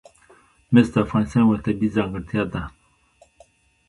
مس 0.73 0.87
د 0.93 0.95
افغانستان 1.05 1.41
یوه 1.45 1.57
طبیعي 1.65 1.93
ځانګړتیا 1.95 2.43
ده. 2.53 2.61